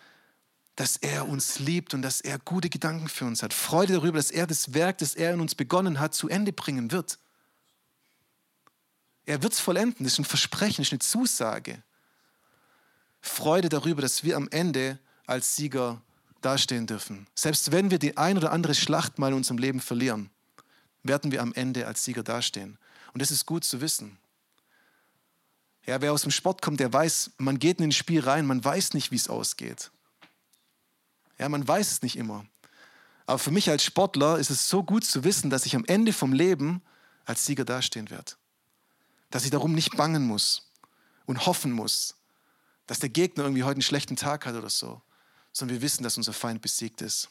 [0.76, 3.54] dass er uns liebt und dass er gute Gedanken für uns hat.
[3.54, 6.92] Freude darüber, dass er das Werk, das er in uns begonnen hat, zu Ende bringen
[6.92, 7.18] wird.
[9.26, 10.04] Er wird es vollenden.
[10.04, 11.82] Das ist ein Versprechen, das ist eine Zusage.
[13.22, 16.02] Freude darüber, dass wir am Ende als Sieger
[16.42, 17.28] dastehen dürfen.
[17.34, 20.30] Selbst wenn wir die ein oder andere Schlacht mal in unserem Leben verlieren
[21.08, 22.78] werden wir am Ende als Sieger dastehen.
[23.14, 24.18] Und das ist gut zu wissen.
[25.86, 28.64] Ja, wer aus dem Sport kommt, der weiß, man geht in ein Spiel rein, man
[28.64, 29.92] weiß nicht, wie es ausgeht.
[31.38, 32.46] Ja, man weiß es nicht immer.
[33.28, 36.14] Aber für mich als Sportler ist es so gut zu wissen, dass ich am Ende
[36.14, 36.82] vom Leben
[37.26, 38.34] als Sieger dastehen werde.
[39.30, 40.72] Dass ich darum nicht bangen muss
[41.26, 42.16] und hoffen muss,
[42.88, 45.02] dass der Gegner irgendwie heute einen schlechten Tag hat oder so,
[45.52, 47.30] sondern wir wissen, dass unser Feind besiegt ist.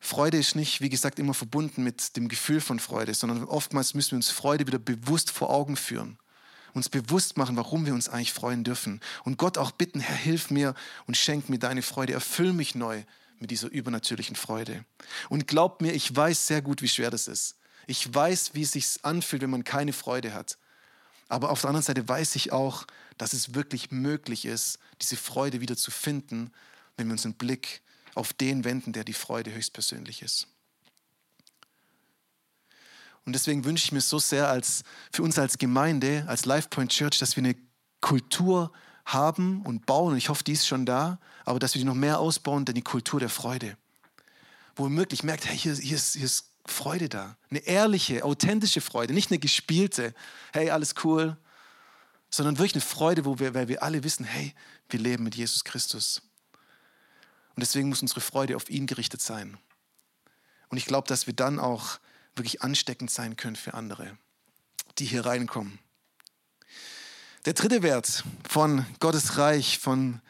[0.00, 4.12] Freude ist nicht, wie gesagt, immer verbunden mit dem Gefühl von Freude, sondern oftmals müssen
[4.12, 6.18] wir uns Freude wieder bewusst vor Augen führen.
[6.74, 9.00] Uns bewusst machen, warum wir uns eigentlich freuen dürfen.
[9.24, 10.74] Und Gott auch bitten, Herr, hilf mir
[11.06, 12.12] und schenk mir deine Freude.
[12.12, 13.02] Erfüll mich neu
[13.40, 14.84] mit dieser übernatürlichen Freude.
[15.28, 17.56] Und glaub mir, ich weiß sehr gut, wie schwer das ist.
[17.86, 20.58] Ich weiß, wie es sich anfühlt, wenn man keine Freude hat.
[21.28, 25.60] Aber auf der anderen Seite weiß ich auch, dass es wirklich möglich ist, diese Freude
[25.60, 26.52] wieder zu finden,
[26.96, 27.82] wenn wir unseren Blick
[28.14, 30.48] auf den wenden, der die Freude höchstpersönlich ist.
[33.24, 37.18] Und deswegen wünsche ich mir so sehr als, für uns als Gemeinde, als LifePoint Church,
[37.18, 37.56] dass wir eine
[38.00, 38.72] Kultur
[39.04, 41.94] haben und bauen, und ich hoffe, die ist schon da, aber dass wir die noch
[41.94, 43.76] mehr ausbauen, denn die Kultur der Freude.
[44.76, 47.36] Wo man wirklich merkt, hey, hier, hier, ist, hier ist Freude da.
[47.50, 50.14] Eine ehrliche, authentische Freude, nicht eine gespielte,
[50.52, 51.36] hey, alles cool,
[52.30, 54.54] sondern wirklich eine Freude, wo wir, weil wir alle wissen, hey,
[54.88, 56.22] wir leben mit Jesus Christus.
[57.58, 59.58] Und deswegen muss unsere Freude auf ihn gerichtet sein.
[60.68, 61.98] Und ich glaube, dass wir dann auch
[62.36, 64.16] wirklich ansteckend sein können für andere,
[65.00, 65.80] die hier reinkommen.
[67.46, 70.20] Der dritte Wert von Gottes Reich, von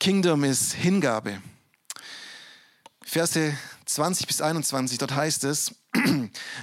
[0.00, 1.40] Kingdom ist Hingabe.
[3.04, 5.76] Verse 20 bis 21, dort heißt es,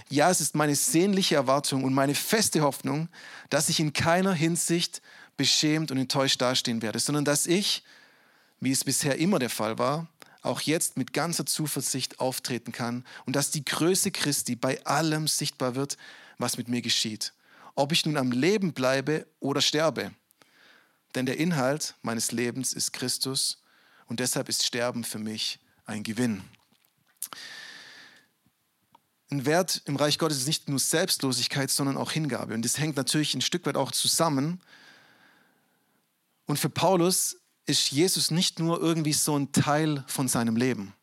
[0.09, 3.07] ja, es ist meine sehnliche Erwartung und meine feste Hoffnung,
[3.49, 5.01] dass ich in keiner Hinsicht
[5.37, 7.85] beschämt und enttäuscht dastehen werde, sondern dass ich,
[8.65, 10.09] wie es bisher immer der Fall war,
[10.41, 15.75] auch jetzt mit ganzer Zuversicht auftreten kann und dass die Größe Christi bei allem sichtbar
[15.75, 15.97] wird,
[16.37, 17.33] was mit mir geschieht.
[17.75, 20.11] Ob ich nun am Leben bleibe oder sterbe.
[21.13, 23.61] Denn der Inhalt meines Lebens ist Christus
[24.07, 26.43] und deshalb ist Sterben für mich ein Gewinn.
[29.31, 32.53] ein Wert im Reich Gottes ist nicht nur Selbstlosigkeit, sondern auch Hingabe.
[32.53, 34.61] Und das hängt natürlich ein Stück weit auch zusammen.
[36.45, 40.93] Und für Paulus ist Jesus nicht nur irgendwie so ein Teil von seinem Leben.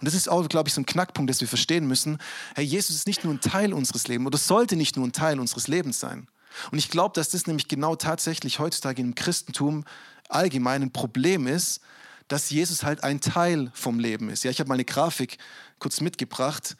[0.00, 2.18] Und das ist auch, glaube ich, so ein Knackpunkt, das wir verstehen müssen.
[2.54, 5.40] Hey, Jesus ist nicht nur ein Teil unseres Lebens oder sollte nicht nur ein Teil
[5.40, 6.28] unseres Lebens sein.
[6.70, 9.84] Und ich glaube, dass das nämlich genau tatsächlich heutzutage im Christentum
[10.28, 11.80] allgemein ein Problem ist,
[12.28, 14.44] dass Jesus halt ein Teil vom Leben ist.
[14.44, 15.38] Ja, ich habe mal eine Grafik
[15.78, 16.76] kurz mitgebracht.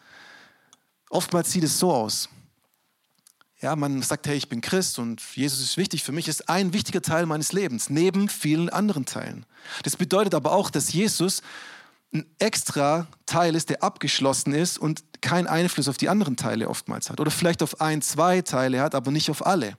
[1.09, 2.29] Oftmals sieht es so aus.
[3.61, 6.75] Ja, man sagt, hey, ich bin Christ und Jesus ist wichtig für mich, ist ein
[6.75, 9.47] wichtiger Teil meines Lebens, neben vielen anderen Teilen.
[9.83, 11.41] Das bedeutet aber auch, dass Jesus
[12.13, 17.09] ein extra Teil ist, der abgeschlossen ist und keinen Einfluss auf die anderen Teile oftmals
[17.09, 17.19] hat.
[17.19, 19.77] Oder vielleicht auf ein, zwei Teile hat, aber nicht auf alle.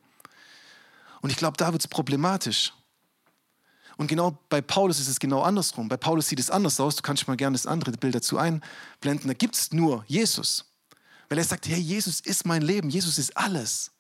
[1.22, 2.74] Und ich glaube, da wird es problematisch.
[3.96, 5.88] Und genau bei Paulus ist es genau andersrum.
[5.88, 6.96] Bei Paulus sieht es anders aus.
[6.96, 9.28] Du kannst mal gerne das andere Bild dazu einblenden.
[9.28, 10.67] Da gibt es nur Jesus.
[11.30, 13.92] Weil er sagt, hey, Jesus ist mein Leben, Jesus ist alles.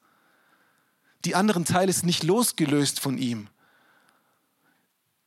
[1.25, 3.49] Die anderen Teile sind nicht losgelöst von ihm,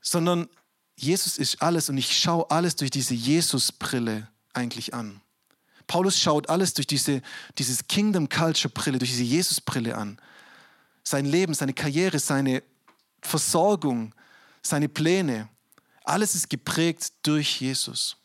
[0.01, 0.49] sondern
[0.97, 5.21] Jesus ist alles und ich schaue alles durch diese Jesus-Brille eigentlich an.
[5.87, 7.21] Paulus schaut alles durch diese
[7.59, 10.21] dieses Kingdom Culture Brille, durch diese Jesus-Brille an.
[11.03, 12.63] Sein Leben, seine Karriere, seine
[13.23, 14.15] Versorgung,
[14.63, 15.49] seine Pläne,
[16.05, 18.17] alles ist geprägt durch Jesus.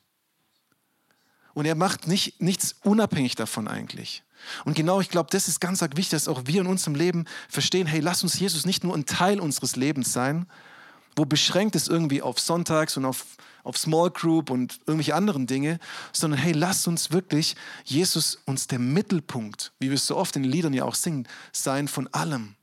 [1.55, 4.23] Und er macht nicht, nichts unabhängig davon eigentlich.
[4.65, 7.87] Und genau, ich glaube, das ist ganz wichtig, dass auch wir in unserem Leben verstehen,
[7.87, 10.47] hey, lass uns Jesus nicht nur ein Teil unseres Lebens sein,
[11.15, 13.25] wo beschränkt ist irgendwie auf Sonntags und auf,
[13.63, 15.79] auf Small Group und irgendwelche anderen Dinge,
[16.11, 20.43] sondern hey, lass uns wirklich Jesus uns der Mittelpunkt, wie wir es so oft in
[20.43, 22.55] den Liedern ja auch singen, sein von allem.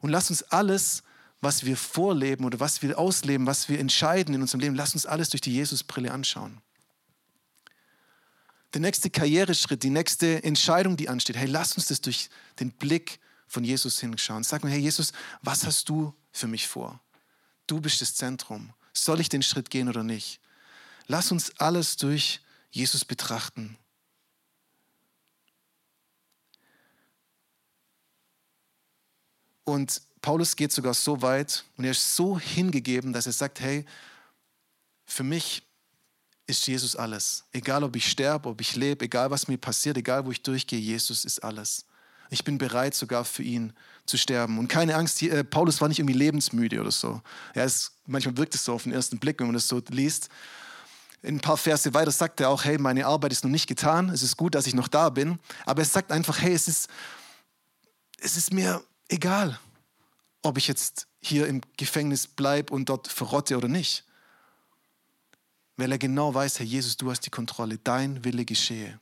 [0.00, 1.02] Und lass uns alles,
[1.40, 5.06] was wir vorleben oder was wir ausleben, was wir entscheiden in unserem Leben, lass uns
[5.06, 6.62] alles durch die Jesusbrille anschauen
[8.72, 13.20] der nächste Karriereschritt, die nächste Entscheidung, die ansteht, hey, lass uns das durch den Blick
[13.46, 14.44] von Jesus hinschauen.
[14.44, 17.00] Sag mir, hey Jesus, was hast du für mich vor?
[17.66, 18.72] Du bist das Zentrum.
[18.94, 20.40] Soll ich den Schritt gehen oder nicht?
[21.06, 23.76] Lass uns alles durch Jesus betrachten.
[29.64, 33.84] Und Paulus geht sogar so weit und er ist so hingegeben, dass er sagt, hey,
[35.04, 35.62] für mich
[36.46, 37.44] ist Jesus alles.
[37.52, 40.78] Egal, ob ich sterbe, ob ich lebe, egal, was mir passiert, egal, wo ich durchgehe,
[40.78, 41.86] Jesus ist alles.
[42.30, 43.72] Ich bin bereit, sogar für ihn
[44.06, 44.58] zu sterben.
[44.58, 47.20] Und keine Angst, äh, Paulus war nicht irgendwie lebensmüde oder so.
[47.54, 50.28] Ja, es, manchmal wirkt es so auf den ersten Blick, wenn man das so liest.
[51.22, 54.08] In ein paar Verse weiter sagt er auch, hey, meine Arbeit ist noch nicht getan,
[54.08, 55.38] es ist gut, dass ich noch da bin.
[55.66, 56.88] Aber er sagt einfach, hey, es ist,
[58.18, 59.60] es ist mir egal,
[60.42, 64.04] ob ich jetzt hier im Gefängnis bleibe und dort verrotte oder nicht
[65.76, 69.00] weil er genau weiß, Herr Jesus, du hast die Kontrolle, dein Wille geschehe.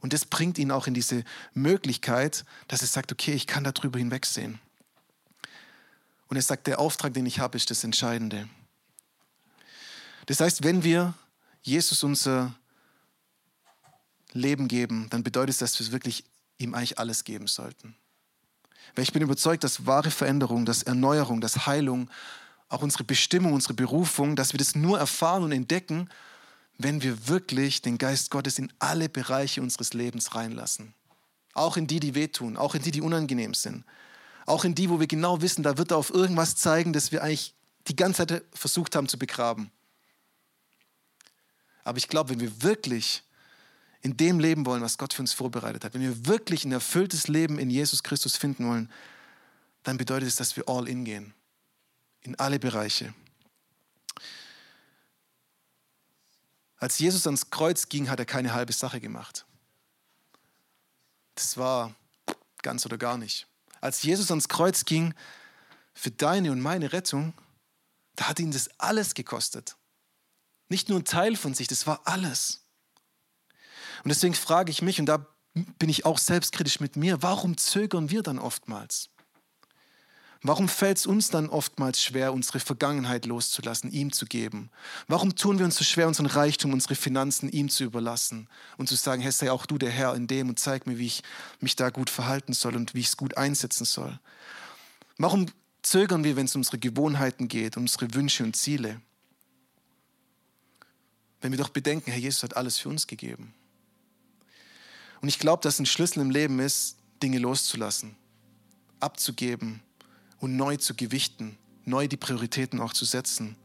[0.00, 3.98] Und das bringt ihn auch in diese Möglichkeit, dass er sagt, okay, ich kann darüber
[3.98, 4.58] hinwegsehen.
[6.28, 8.48] Und er sagt, der Auftrag, den ich habe, ist das Entscheidende.
[10.26, 11.14] Das heißt, wenn wir
[11.62, 12.54] Jesus unser
[14.32, 16.24] Leben geben, dann bedeutet das, dass wir wirklich
[16.58, 17.94] ihm eigentlich alles geben sollten.
[18.94, 22.10] Weil ich bin überzeugt, dass wahre Veränderung, dass Erneuerung, dass Heilung
[22.72, 26.08] auch unsere Bestimmung, unsere Berufung, dass wir das nur erfahren und entdecken,
[26.78, 30.94] wenn wir wirklich den Geist Gottes in alle Bereiche unseres Lebens reinlassen.
[31.52, 33.84] Auch in die, die wehtun, auch in die, die unangenehm sind.
[34.46, 37.22] Auch in die, wo wir genau wissen, da wird er auf irgendwas zeigen, das wir
[37.22, 37.54] eigentlich
[37.88, 39.70] die ganze Zeit versucht haben zu begraben.
[41.84, 43.22] Aber ich glaube, wenn wir wirklich
[44.00, 47.28] in dem leben wollen, was Gott für uns vorbereitet hat, wenn wir wirklich ein erfülltes
[47.28, 48.90] Leben in Jesus Christus finden wollen,
[49.82, 51.34] dann bedeutet es, dass wir all in gehen
[52.22, 53.14] in alle Bereiche.
[56.76, 59.46] Als Jesus ans Kreuz ging, hat er keine halbe Sache gemacht.
[61.36, 61.94] Das war
[62.62, 63.46] ganz oder gar nicht.
[63.80, 65.14] Als Jesus ans Kreuz ging
[65.94, 67.34] für deine und meine Rettung,
[68.16, 69.76] da hat ihn das alles gekostet.
[70.68, 72.64] Nicht nur ein Teil von sich, das war alles.
[74.04, 78.10] Und deswegen frage ich mich, und da bin ich auch selbstkritisch mit mir, warum zögern
[78.10, 79.10] wir dann oftmals?
[80.44, 84.70] Warum fällt es uns dann oftmals schwer, unsere Vergangenheit loszulassen, ihm zu geben?
[85.06, 88.96] Warum tun wir uns so schwer, unseren Reichtum, unsere Finanzen ihm zu überlassen und zu
[88.96, 91.22] sagen, Herr, sei auch du der Herr in dem und zeig mir, wie ich
[91.60, 94.18] mich da gut verhalten soll und wie ich es gut einsetzen soll?
[95.16, 95.46] Warum
[95.82, 99.00] zögern wir, wenn es um unsere Gewohnheiten geht, um unsere Wünsche und Ziele?
[101.40, 103.54] Wenn wir doch bedenken, Herr Jesus hat alles für uns gegeben.
[105.20, 108.16] Und ich glaube, dass ein Schlüssel im Leben ist, Dinge loszulassen,
[108.98, 109.80] abzugeben,
[110.42, 113.56] und neu zu gewichten, neu die Prioritäten auch zu setzen.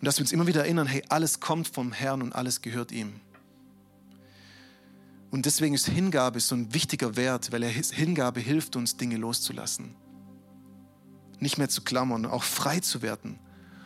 [0.00, 2.90] Und dass wir uns immer wieder erinnern, hey, alles kommt vom Herrn und alles gehört
[2.90, 3.20] ihm.
[5.30, 9.94] Und deswegen ist Hingabe so ein wichtiger Wert, weil Hingabe hilft uns, Dinge loszulassen.
[11.40, 13.38] Nicht mehr zu klammern, auch frei zu werden.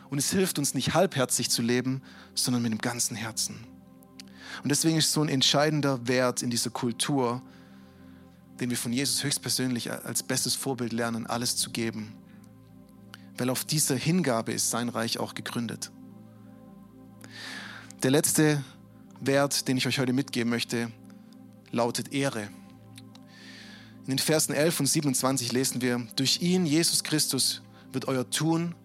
[0.09, 2.01] Und es hilft uns nicht halbherzig zu leben,
[2.35, 3.67] sondern mit dem ganzen Herzen.
[4.63, 7.41] Und deswegen ist so ein entscheidender Wert in dieser Kultur,
[8.59, 12.13] den wir von Jesus höchstpersönlich als bestes Vorbild lernen, alles zu geben.
[13.37, 15.91] Weil auf dieser Hingabe ist sein Reich auch gegründet.
[18.03, 18.63] Der letzte
[19.19, 20.91] Wert, den ich euch heute mitgeben möchte,
[21.71, 22.49] lautet Ehre.
[24.03, 28.75] In den Versen 11 und 27 lesen wir, durch ihn, Jesus Christus, wird euer Tun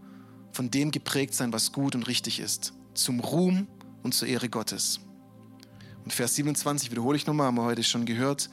[0.52, 3.66] von dem geprägt sein, was gut und richtig ist, zum Ruhm
[4.02, 5.00] und zur Ehre Gottes.
[6.04, 8.48] Und Vers 27 wiederhole ich nochmal, haben wir heute schon gehört.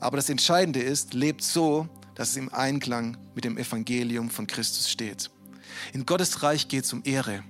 [0.00, 4.90] Aber das Entscheidende ist, lebt so, dass es im Einklang mit dem Evangelium von Christus
[4.90, 5.30] steht.
[5.92, 7.44] In Gottes Reich geht es um Ehre.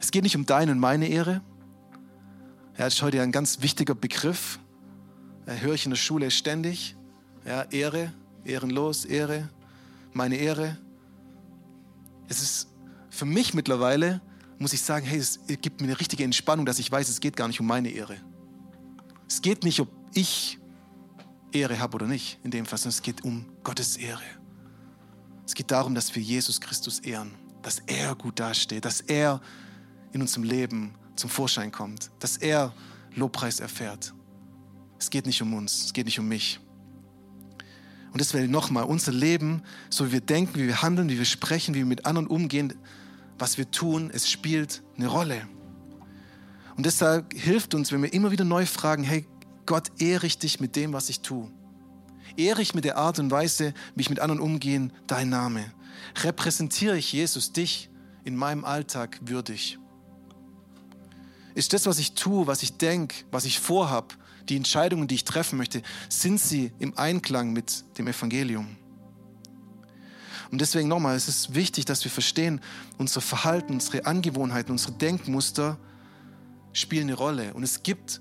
[0.00, 1.42] Es geht nicht um deine und meine Ehre.
[2.78, 4.58] Ja, das ist heute ein ganz wichtiger Begriff.
[5.46, 6.96] Höre ich in der Schule ständig.
[7.44, 8.12] Ja, Ehre,
[8.44, 9.48] ehrenlos, Ehre,
[10.12, 10.78] meine Ehre.
[12.28, 12.68] Es ist
[13.10, 14.20] für mich mittlerweile,
[14.58, 17.36] muss ich sagen, hey, es gibt mir eine richtige Entspannung, dass ich weiß, es geht
[17.36, 18.16] gar nicht um meine Ehre.
[19.28, 20.58] Es geht nicht, ob ich
[21.56, 24.22] Ehre habe oder nicht, in dem Fall, sondern es geht um Gottes Ehre.
[25.46, 29.40] Es geht darum, dass wir Jesus Christus ehren, dass er gut dasteht, dass er
[30.12, 32.72] in unserem Leben zum Vorschein kommt, dass er
[33.14, 34.12] Lobpreis erfährt.
[34.98, 36.60] Es geht nicht um uns, es geht nicht um mich.
[38.12, 41.74] Und deswegen nochmal, unser Leben, so wie wir denken, wie wir handeln, wie wir sprechen,
[41.74, 42.74] wie wir mit anderen umgehen,
[43.38, 45.46] was wir tun, es spielt eine Rolle.
[46.76, 49.26] Und deshalb hilft uns, wenn wir immer wieder neu fragen, hey
[49.66, 51.50] Gott, ehre ich dich mit dem, was ich tue.
[52.36, 55.72] Ehre ich mit der Art und Weise, wie ich mit anderen umgehe, dein Name.
[56.22, 57.90] Repräsentiere ich Jesus, dich
[58.24, 59.78] in meinem Alltag würdig.
[61.54, 64.14] Ist das, was ich tue, was ich denke, was ich vorhabe,
[64.48, 68.76] die Entscheidungen, die ich treffen möchte, sind sie im Einklang mit dem Evangelium?
[70.50, 72.60] Und deswegen nochmal, es ist wichtig, dass wir verstehen,
[72.98, 75.78] unser Verhalten, unsere Angewohnheiten, unsere Denkmuster
[76.72, 77.54] spielen eine Rolle.
[77.54, 78.20] Und es gibt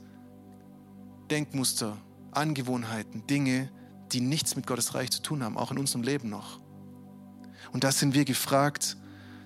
[1.30, 1.98] Denkmuster,
[2.32, 3.70] Angewohnheiten, Dinge,
[4.12, 6.60] die nichts mit Gottes Reich zu tun haben, auch in unserem Leben noch.
[7.72, 8.98] Und da sind wir gefragt,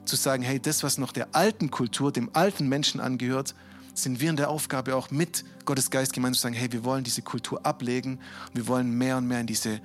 [0.06, 3.56] zu sagen, hey, das, was noch der alten Kultur, dem alten Menschen angehört,
[3.94, 7.04] sind wir in der Aufgabe auch mit Gottes Geist gemeint zu sagen, hey, wir wollen
[7.04, 9.82] diese Kultur ablegen und wir wollen mehr und mehr in diese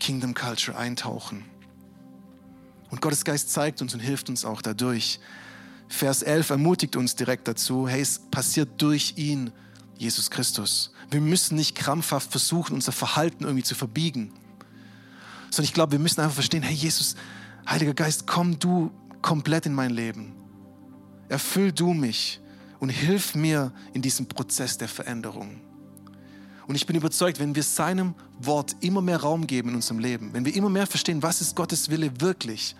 [0.00, 1.44] Kingdom Culture eintauchen.
[2.90, 5.20] Und Gottes Geist zeigt uns und hilft uns auch dadurch.
[5.88, 9.52] Vers 11 ermutigt uns direkt dazu, hey, es passiert durch ihn,
[9.96, 10.92] Jesus Christus.
[11.12, 14.32] Wir müssen nicht krampfhaft versuchen, unser Verhalten irgendwie zu verbiegen,
[15.50, 17.16] sondern ich glaube, wir müssen einfach verstehen, hey Jesus,
[17.68, 20.34] Heiliger Geist, komm du komplett in mein Leben.
[21.28, 22.40] Erfüll du mich
[22.80, 25.60] und hilf mir in diesem Prozess der Veränderung.
[26.66, 30.32] Und ich bin überzeugt, wenn wir seinem Wort immer mehr Raum geben in unserem Leben,
[30.32, 32.74] wenn wir immer mehr verstehen, was ist Gottes Wille wirklich,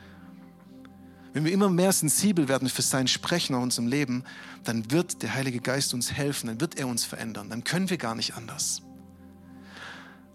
[1.33, 4.25] wenn wir immer mehr sensibel werden für sein Sprechen in unserem Leben,
[4.65, 7.99] dann wird der Heilige Geist uns helfen, dann wird er uns verändern, dann können wir
[7.99, 8.83] gar nicht anders.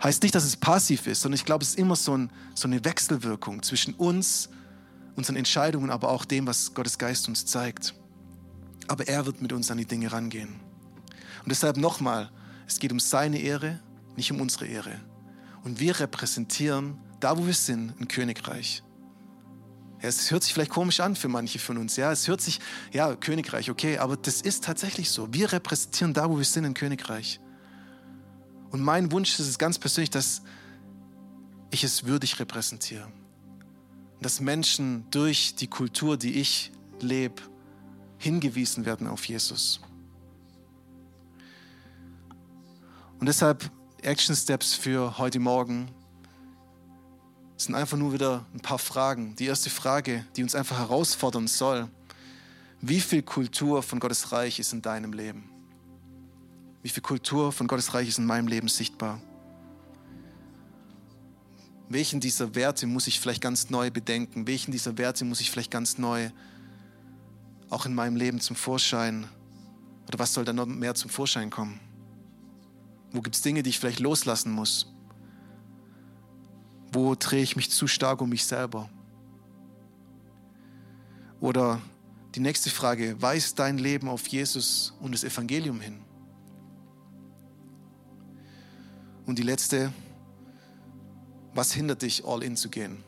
[0.03, 2.67] Heißt nicht, dass es passiv ist, sondern ich glaube, es ist immer so, ein, so
[2.67, 4.49] eine Wechselwirkung zwischen uns,
[5.15, 7.95] unseren Entscheidungen, aber auch dem, was Gottes Geist uns zeigt
[8.88, 10.60] aber er wird mit uns an die Dinge rangehen.
[11.43, 12.29] Und deshalb nochmal,
[12.67, 13.79] es geht um seine Ehre,
[14.15, 14.99] nicht um unsere Ehre.
[15.63, 18.83] Und wir repräsentieren, da wo wir sind, ein Königreich.
[19.99, 21.95] Es hört sich vielleicht komisch an für manche von uns.
[21.95, 22.60] Ja, es hört sich,
[22.91, 25.33] ja, Königreich, okay, aber das ist tatsächlich so.
[25.33, 27.39] Wir repräsentieren da, wo wir sind, ein Königreich.
[28.69, 30.43] Und mein Wunsch ist es ganz persönlich, dass
[31.71, 33.07] ich es würdig repräsentiere.
[34.21, 37.41] Dass Menschen durch die Kultur, die ich lebe,
[38.17, 39.81] hingewiesen werden auf Jesus.
[43.19, 45.89] Und deshalb Action Steps für heute Morgen
[47.57, 49.35] sind einfach nur wieder ein paar Fragen.
[49.35, 51.89] Die erste Frage, die uns einfach herausfordern soll,
[52.79, 55.49] wie viel Kultur von Gottes Reich ist in deinem Leben?
[56.83, 59.19] Wie viel Kultur von Gottes Reich ist in meinem Leben sichtbar?
[61.89, 64.45] Welchen dieser Werte muss ich vielleicht ganz neu bedenken?
[64.45, 66.29] Welchen dieser Werte muss ich vielleicht ganz neu
[67.69, 69.27] auch in meinem Leben zum Vorschein?
[70.08, 71.79] Oder was soll da noch mehr zum Vorschein kommen?
[73.12, 74.93] Wo gibt es Dinge, die ich vielleicht loslassen muss?
[76.92, 78.90] Wo drehe ich mich zu stark um mich selber?
[81.40, 81.81] Oder
[82.35, 86.02] die nächste Frage, weist dein Leben auf Jesus und das Evangelium hin?
[89.25, 89.92] Und die letzte,
[91.54, 93.04] was hindert dich, all in zu gehen?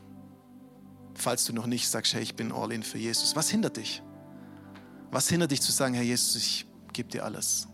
[1.14, 3.34] Falls du noch nicht sagst, hey, ich bin all in für Jesus.
[3.36, 4.02] Was hindert dich?
[5.10, 7.66] Was hindert dich zu sagen, Herr Jesus, ich gebe dir alles?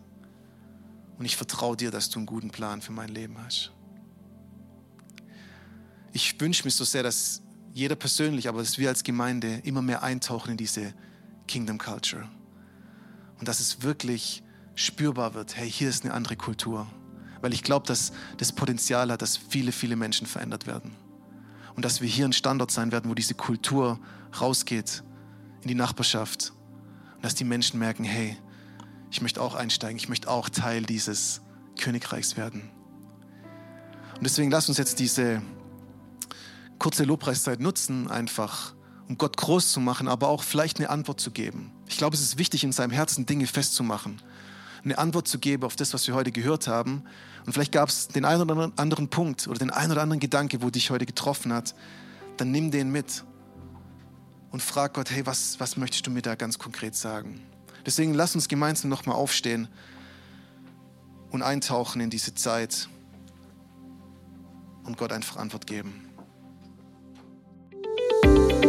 [1.17, 3.71] Und ich vertraue dir, dass du einen guten Plan für mein Leben hast.
[6.13, 7.41] Ich wünsche mir so sehr, dass
[7.73, 10.93] jeder persönlich, aber dass wir als Gemeinde immer mehr eintauchen in diese
[11.47, 12.27] Kingdom Culture.
[13.39, 14.43] Und dass es wirklich
[14.75, 16.87] spürbar wird, hey, hier ist eine andere Kultur.
[17.41, 20.95] Weil ich glaube, dass das Potenzial hat, dass viele, viele Menschen verändert werden.
[21.75, 23.99] Und dass wir hier ein Standort sein werden, wo diese Kultur
[24.39, 25.03] rausgeht
[25.61, 26.53] in die Nachbarschaft.
[27.15, 28.37] Und dass die Menschen merken, hey,
[29.11, 31.41] ich möchte auch einsteigen, ich möchte auch Teil dieses
[31.79, 32.69] Königreichs werden.
[34.15, 35.41] Und deswegen lass uns jetzt diese
[36.79, 38.73] kurze Lobpreiszeit nutzen, einfach
[39.07, 41.71] um Gott groß zu machen, aber auch vielleicht eine Antwort zu geben.
[41.87, 44.21] Ich glaube, es ist wichtig, in seinem Herzen Dinge festzumachen.
[44.83, 47.03] Eine Antwort zu geben auf das, was wir heute gehört haben.
[47.45, 50.61] Und vielleicht gab es den einen oder anderen Punkt oder den einen oder anderen Gedanke,
[50.61, 51.73] wo dich heute getroffen hat.
[52.35, 53.23] Dann nimm den mit
[54.51, 57.41] und frag Gott, hey, was, was möchtest du mir da ganz konkret sagen?
[57.85, 59.69] Deswegen lass uns gemeinsam nochmal aufstehen
[61.31, 62.89] und eintauchen in diese Zeit
[64.83, 66.06] und Gott einfach Antwort geben.